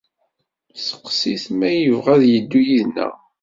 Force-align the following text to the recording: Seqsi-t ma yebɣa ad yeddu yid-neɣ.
Seqsi-t 0.87 1.45
ma 1.57 1.69
yebɣa 1.79 2.13
ad 2.15 2.23
yeddu 2.31 2.61
yid-neɣ. 2.67 3.13